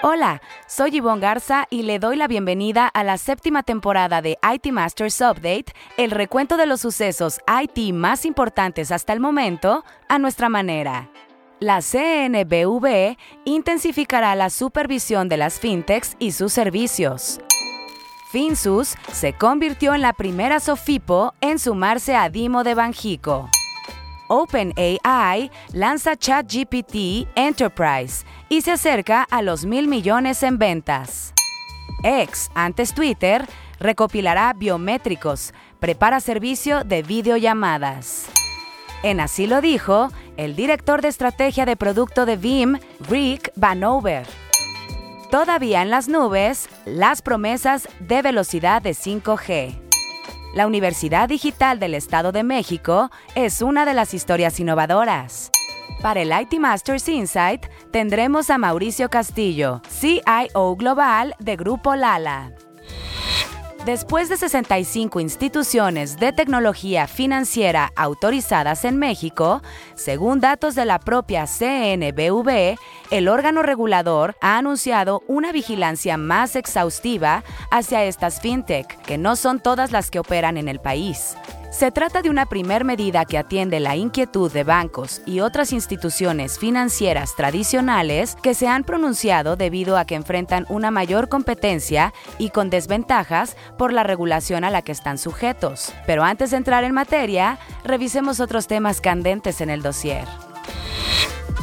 [0.00, 4.70] Hola, soy Yvonne Garza y le doy la bienvenida a la séptima temporada de IT
[4.70, 10.48] Masters Update, el recuento de los sucesos IT más importantes hasta el momento, a nuestra
[10.48, 11.10] manera.
[11.58, 17.40] La CNBV intensificará la supervisión de las fintechs y sus servicios.
[18.30, 23.50] Finsus se convirtió en la primera Sofipo en sumarse a Dimo de Banjico.
[24.28, 31.32] OpenAI lanza ChatGPT Enterprise y se acerca a los mil millones en ventas.
[32.04, 33.46] X, antes Twitter,
[33.80, 38.28] recopilará biométricos, prepara servicio de videollamadas.
[39.02, 44.26] En así lo dijo el director de estrategia de producto de VIM, Rick Vanover.
[45.30, 49.87] Todavía en las nubes, las promesas de velocidad de 5G.
[50.54, 55.50] La Universidad Digital del Estado de México es una de las historias innovadoras.
[56.00, 62.52] Para el IT Masters Insight tendremos a Mauricio Castillo, CIO Global de Grupo Lala.
[63.84, 69.62] Después de 65 instituciones de tecnología financiera autorizadas en México,
[69.94, 72.76] según datos de la propia CNBV,
[73.10, 79.60] el órgano regulador ha anunciado una vigilancia más exhaustiva hacia estas fintech, que no son
[79.60, 81.36] todas las que operan en el país.
[81.70, 86.58] Se trata de una primer medida que atiende la inquietud de bancos y otras instituciones
[86.58, 92.70] financieras tradicionales que se han pronunciado debido a que enfrentan una mayor competencia y con
[92.70, 95.92] desventajas por la regulación a la que están sujetos.
[96.06, 100.24] Pero antes de entrar en materia, revisemos otros temas candentes en el dossier.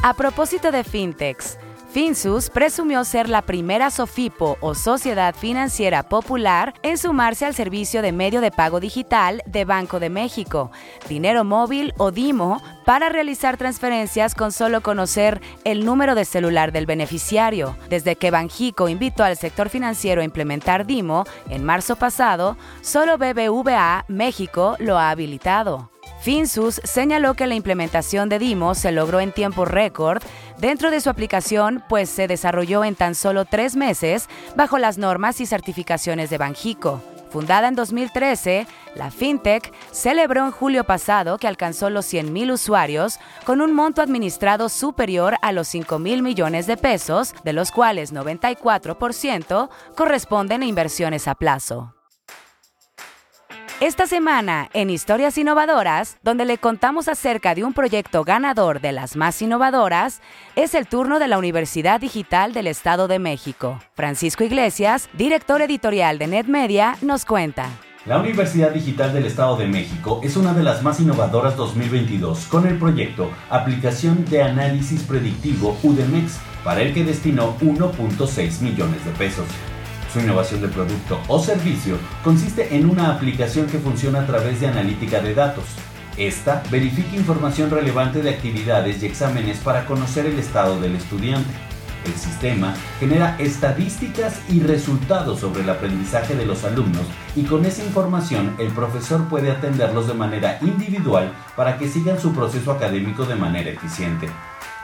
[0.04, 1.58] A propósito de fintechs,
[1.96, 8.12] Finsus presumió ser la primera SOFIPO o Sociedad Financiera Popular en sumarse al servicio de
[8.12, 10.72] medio de pago digital de Banco de México,
[11.08, 16.86] Dinero Móvil o DIMO, para realizar transferencias con solo conocer el número de celular del
[16.86, 17.78] beneficiario.
[17.88, 24.04] Desde que Banjico invitó al sector financiero a implementar DIMO en marzo pasado, solo BBVA
[24.10, 25.92] México lo ha habilitado.
[26.26, 30.24] Finsus señaló que la implementación de DIMO se logró en tiempo récord
[30.58, 35.42] dentro de su aplicación, pues se desarrolló en tan solo tres meses bajo las normas
[35.42, 37.02] y certificaciones de Banjico.
[37.36, 43.60] Fundada en 2013, la FinTech celebró en julio pasado que alcanzó los 100.000 usuarios con
[43.60, 50.62] un monto administrado superior a los 5.000 millones de pesos, de los cuales 94% corresponden
[50.62, 51.95] a inversiones a plazo.
[53.86, 59.16] Esta semana, en Historias Innovadoras, donde le contamos acerca de un proyecto ganador de las
[59.16, 60.22] más innovadoras,
[60.56, 63.80] es el turno de la Universidad Digital del Estado de México.
[63.94, 67.70] Francisco Iglesias, director editorial de NetMedia, nos cuenta.
[68.08, 72.66] La Universidad Digital del Estado de México es una de las más innovadoras 2022 con
[72.66, 79.46] el proyecto Aplicación de Análisis Predictivo UDEMEX, para el que destinó 1.6 millones de pesos.
[80.16, 84.68] Su innovación de producto o servicio consiste en una aplicación que funciona a través de
[84.68, 85.66] analítica de datos.
[86.16, 91.54] Esta verifica información relevante de actividades y exámenes para conocer el estado del estudiante.
[92.06, 97.04] El sistema genera estadísticas y resultados sobre el aprendizaje de los alumnos
[97.36, 102.32] y con esa información el profesor puede atenderlos de manera individual para que sigan su
[102.32, 104.30] proceso académico de manera eficiente.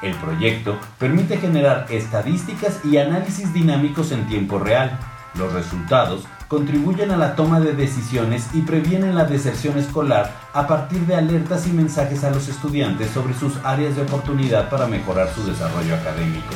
[0.02, 5.00] El proyecto permite generar estadísticas y análisis dinámicos en tiempo real,
[5.36, 11.00] los resultados contribuyen a la toma de decisiones y previenen la deserción escolar a partir
[11.02, 15.46] de alertas y mensajes a los estudiantes sobre sus áreas de oportunidad para mejorar su
[15.46, 16.53] desarrollo académico.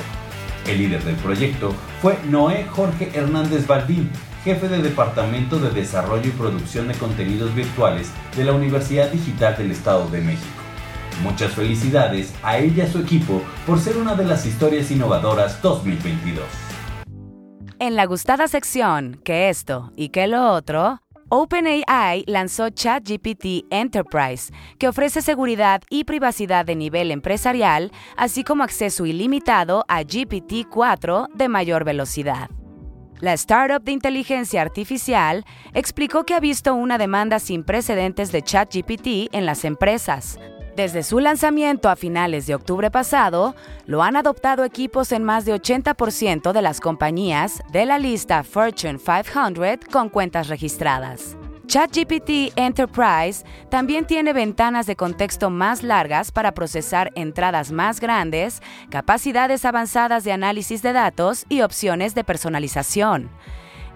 [0.68, 4.10] El líder del proyecto fue Noé Jorge Hernández Baldín,
[4.44, 9.72] jefe de Departamento de Desarrollo y Producción de Contenidos Virtuales de la Universidad Digital del
[9.72, 10.62] Estado de México.
[11.24, 15.62] Muchas felicidades a ella y a su equipo por ser una de las historias innovadoras
[15.62, 16.65] 2022.
[17.78, 24.88] En la gustada sección que esto y que lo otro, OpenAI lanzó ChatGPT Enterprise, que
[24.88, 31.84] ofrece seguridad y privacidad de nivel empresarial, así como acceso ilimitado a GPT-4 de mayor
[31.84, 32.50] velocidad.
[33.20, 39.34] La startup de inteligencia artificial explicó que ha visto una demanda sin precedentes de ChatGPT
[39.34, 40.40] en las empresas,
[40.76, 43.56] desde su lanzamiento a finales de octubre pasado,
[43.86, 49.00] lo han adoptado equipos en más de 80% de las compañías de la lista Fortune
[49.00, 51.38] 500 con cuentas registradas.
[51.68, 59.66] ChatGPT Enterprise también tiene ventanas de contexto más largas para procesar entradas más grandes, capacidades
[59.66, 63.32] avanzadas de análisis de datos y opciones de personalización.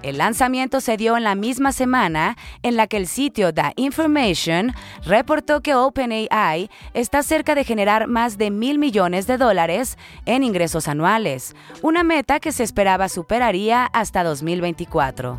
[0.01, 4.73] El lanzamiento se dio en la misma semana en la que el sitio The Information
[5.05, 10.87] reportó que OpenAI está cerca de generar más de mil millones de dólares en ingresos
[10.87, 15.37] anuales, una meta que se esperaba superaría hasta 2024.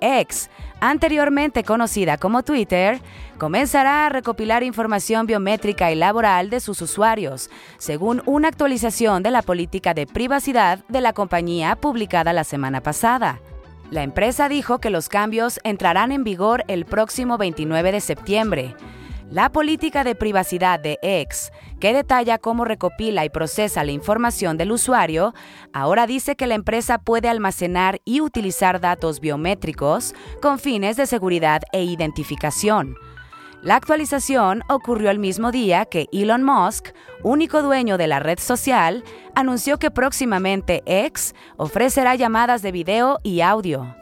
[0.00, 0.48] X,
[0.90, 3.00] anteriormente conocida como Twitter,
[3.38, 7.48] comenzará a recopilar información biométrica y laboral de sus usuarios,
[7.78, 13.40] según una actualización de la política de privacidad de la compañía publicada la semana pasada.
[13.90, 18.76] La empresa dijo que los cambios entrarán en vigor el próximo 29 de septiembre.
[19.30, 21.50] La política de privacidad de X,
[21.80, 25.34] que detalla cómo recopila y procesa la información del usuario,
[25.72, 31.62] ahora dice que la empresa puede almacenar y utilizar datos biométricos con fines de seguridad
[31.72, 32.96] e identificación.
[33.62, 36.88] La actualización ocurrió el mismo día que Elon Musk,
[37.22, 39.02] único dueño de la red social,
[39.34, 43.96] anunció que próximamente X ofrecerá llamadas de video y audio.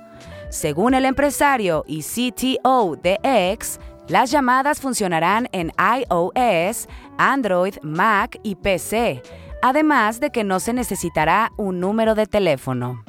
[0.51, 6.89] Según el empresario y CTO de X, las llamadas funcionarán en iOS,
[7.19, 9.23] Android, Mac y PC,
[9.63, 13.05] además de que no se necesitará un número de teléfono.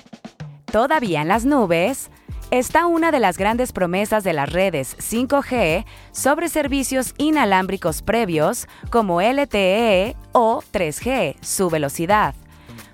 [0.66, 2.10] Todavía en las nubes,
[2.52, 9.22] está una de las grandes promesas de las redes 5G sobre servicios inalámbricos previos como
[9.22, 12.36] LTE o 3G, su velocidad.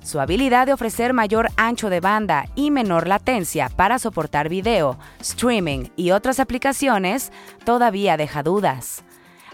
[0.04, 5.90] Su habilidad de ofrecer mayor ancho de banda y menor latencia para soportar video, streaming
[5.96, 7.32] y otras aplicaciones
[7.66, 9.04] todavía deja dudas.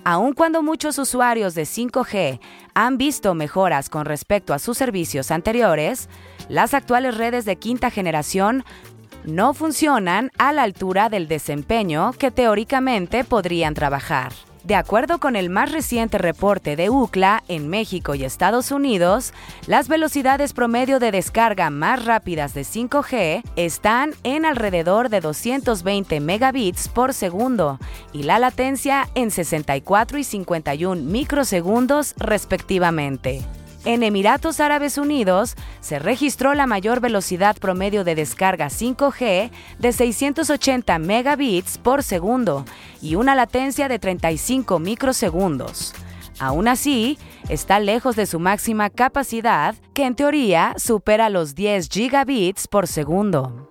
[0.03, 2.39] Aun cuando muchos usuarios de 5G
[2.75, 6.09] han visto mejoras con respecto a sus servicios anteriores,
[6.47, 8.63] las actuales redes de quinta generación
[9.23, 14.31] no funcionan a la altura del desempeño que teóricamente podrían trabajar.
[14.65, 19.31] De acuerdo con el más reciente reporte de UCLA en México y Estados Unidos,
[19.67, 26.87] las velocidades promedio de descarga más rápidas de 5G están en alrededor de 220 megabits
[26.87, 27.77] por segundo
[28.11, 33.45] y la latencia en 64 y 51 microsegundos respectivamente.
[33.85, 40.97] En Emiratos Árabes Unidos se registró la mayor velocidad promedio de descarga 5G de 680
[40.97, 42.65] megabits por segundo
[42.99, 45.93] y una latencia de 35 microsegundos.
[46.39, 52.67] Aún así, está lejos de su máxima capacidad, que en teoría supera los 10 gigabits
[52.67, 53.69] por segundo.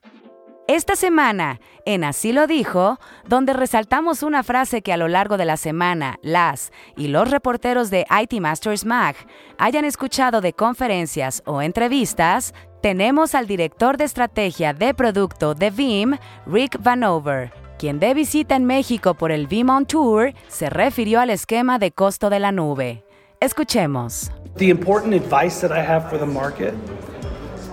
[0.66, 5.44] Esta semana, en Así lo dijo, donde resaltamos una frase que a lo largo de
[5.44, 9.14] la semana las y los reporteros de IT Masters Mag
[9.58, 16.16] hayan escuchado de conferencias o entrevistas, tenemos al director de estrategia de producto de VIM,
[16.46, 21.28] Rick Vanover, quien de visita en México por el VIM On Tour se refirió al
[21.28, 23.04] esquema de costo de la nube.
[23.38, 24.30] Escuchemos.
[24.56, 26.72] The important advice that I have for the market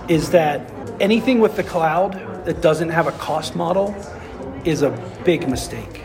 [0.08, 0.60] is that
[1.00, 3.94] anything with the cloud that doesn't have a cost model
[4.64, 4.90] is a
[5.24, 6.02] big mistake.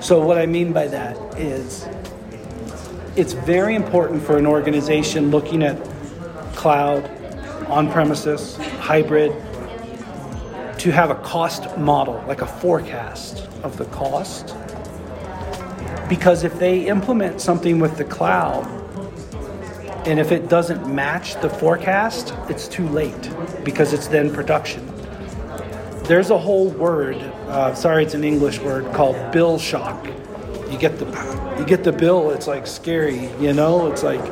[0.00, 1.86] So, what I mean by that is
[3.16, 5.82] it's very important for an organization looking at
[6.54, 7.10] cloud,
[7.68, 9.32] on premises, hybrid,
[10.78, 14.54] to have a cost model, like a forecast of the cost.
[16.08, 18.66] Because if they implement something with the cloud,
[20.06, 23.30] and if it doesn't match the forecast, it's too late
[23.64, 24.93] because it's then production
[26.04, 27.16] there's a whole word.
[27.48, 30.06] Uh, sorry, it's an English word called bill shock.
[30.70, 31.06] You get the
[31.58, 32.30] you get the bill.
[32.30, 33.90] It's like scary, you know.
[33.90, 34.22] It's like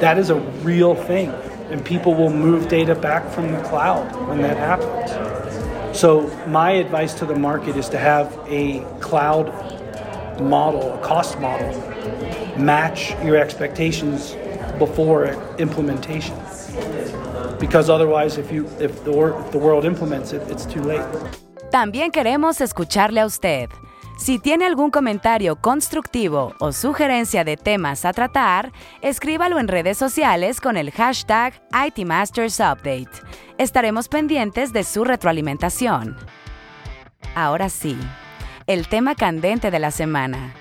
[0.00, 1.30] that is a real thing,
[1.70, 5.98] and people will move data back from the cloud when that happens.
[5.98, 9.48] So my advice to the market is to have a cloud
[10.40, 11.70] model, a cost model,
[12.58, 14.34] match your expectations
[14.78, 15.26] before
[15.58, 16.41] implementation
[17.62, 21.04] because otherwise if you if the, if the world implements it, it's too late.
[21.70, 23.70] También queremos escucharle a usted.
[24.18, 30.60] Si tiene algún comentario constructivo o sugerencia de temas a tratar, escríbalo en redes sociales
[30.60, 33.08] con el hashtag ITMastersUpdate.
[33.58, 36.16] Estaremos pendientes de su retroalimentación.
[37.34, 37.96] Ahora sí,
[38.66, 40.54] el tema candente de la semana.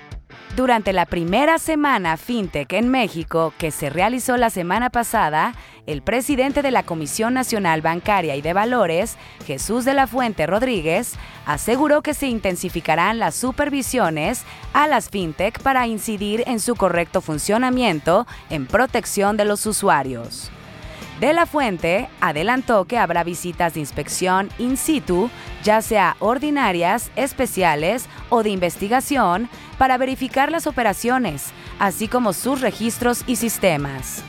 [0.56, 5.54] Durante la primera semana FinTech en México, que se realizó la semana pasada,
[5.88, 9.16] el presidente de la Comisión Nacional Bancaria y de Valores,
[9.48, 11.14] Jesús de la Fuente Rodríguez,
[11.46, 14.44] aseguró que se intensificarán las supervisiones
[14.74, 20.52] a las FinTech para incidir en su correcto funcionamiento en protección de los usuarios.
[21.22, 25.30] De la Fuente adelantó que habrá visitas de inspección in situ,
[25.64, 29.48] ya sea ordinarias, especiales o de investigación,
[29.78, 34.24] para verificar las operaciones, así como sus registros y sistemas.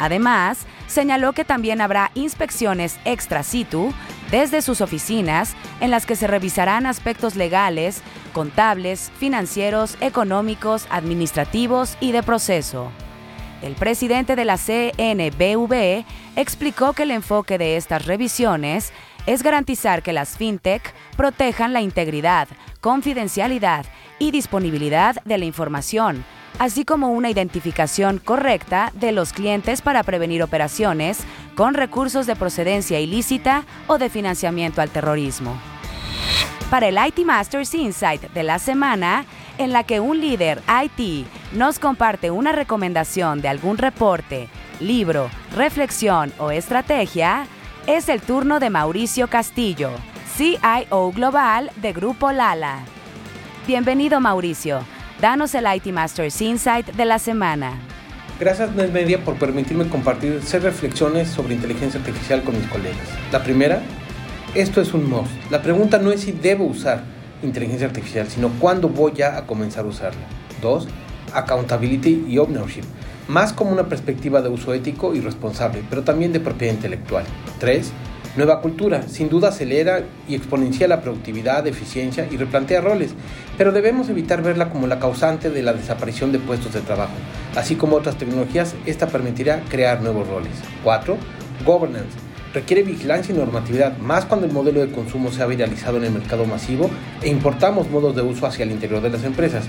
[0.00, 3.92] Además, señaló que también habrá inspecciones extra situ
[4.30, 8.00] desde sus oficinas en las que se revisarán aspectos legales,
[8.32, 12.90] contables, financieros, económicos, administrativos y de proceso.
[13.62, 16.04] El presidente de la CNBV
[16.36, 18.92] explicó que el enfoque de estas revisiones
[19.26, 22.48] es garantizar que las fintech protejan la integridad,
[22.80, 23.84] confidencialidad
[24.18, 26.24] y disponibilidad de la información,
[26.60, 31.18] así como una identificación correcta de los clientes para prevenir operaciones
[31.56, 35.58] con recursos de procedencia ilícita o de financiamiento al terrorismo.
[36.70, 39.24] Para el IT Masters Insight de la semana,
[39.58, 44.48] en la que un líder IT nos comparte una recomendación de algún reporte,
[44.80, 47.46] libro, reflexión o estrategia,
[47.86, 49.90] es el turno de Mauricio Castillo,
[50.36, 52.80] CIO Global de Grupo Lala.
[53.66, 54.80] Bienvenido Mauricio.
[55.20, 57.72] Danos el IT Masters Insight de la semana.
[58.38, 63.08] Gracias NetMedia por permitirme compartir seis reflexiones sobre inteligencia artificial con mis colegas.
[63.32, 63.82] La primera,
[64.54, 65.32] esto es un must.
[65.50, 69.88] La pregunta no es si debo usar inteligencia artificial, sino cuándo voy a comenzar a
[69.88, 70.20] usarla.
[70.60, 70.88] Dos,
[71.32, 72.84] accountability y ownership,
[73.28, 77.24] más como una perspectiva de uso ético y responsable, pero también de propiedad intelectual.
[77.58, 77.92] Tres,
[78.38, 83.12] Nueva cultura, sin duda acelera y exponencia la productividad, eficiencia y replantea roles,
[83.56, 87.14] pero debemos evitar verla como la causante de la desaparición de puestos de trabajo.
[87.56, 90.52] Así como otras tecnologías, esta permitirá crear nuevos roles.
[90.84, 91.16] 4.
[91.64, 92.27] Governance.
[92.54, 96.12] Requiere vigilancia y normatividad, más cuando el modelo de consumo se ha viralizado en el
[96.12, 96.90] mercado masivo
[97.22, 99.66] e importamos modos de uso hacia el interior de las empresas.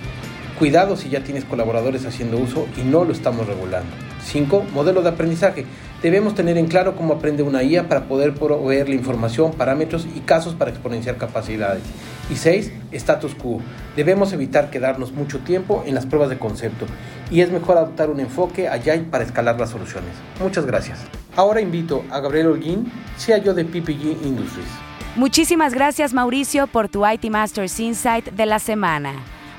[0.57, 3.89] Cuidado si ya tienes colaboradores haciendo uso y no lo estamos regulando.
[4.23, 4.67] 5.
[4.73, 5.65] Modelo de aprendizaje.
[6.01, 10.21] Debemos tener en claro cómo aprende una IA para poder proveer la información, parámetros y
[10.21, 11.83] casos para exponenciar capacidades.
[12.29, 12.71] Y 6.
[12.93, 13.59] Status quo.
[13.97, 16.85] Debemos evitar quedarnos mucho tiempo en las pruebas de concepto
[17.29, 20.11] y es mejor adoptar un enfoque allá para escalar las soluciones.
[20.39, 20.99] Muchas gracias.
[21.35, 24.67] Ahora invito a Gabriel Holguín, CIO de PPG Industries.
[25.15, 29.15] Muchísimas gracias Mauricio por tu IT Masters Insight de la semana.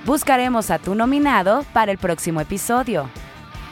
[0.06, 3.10] Buscaremos a tu nominado para el próximo episodio.